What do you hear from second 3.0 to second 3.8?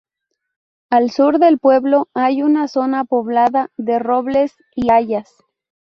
poblada